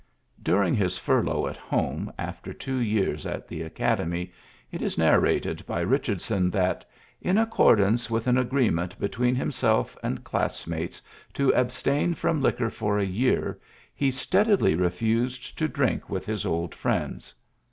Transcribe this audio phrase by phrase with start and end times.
[0.41, 4.31] During his furlough at home after two years at the Academy
[4.71, 6.83] it is narrated by Bichardson that,"
[7.21, 11.03] in accordance with an agreement between himself and class mates
[11.35, 13.59] to abstain from liquor for a year,
[13.93, 17.35] he steadily refused to drink with his old Mends.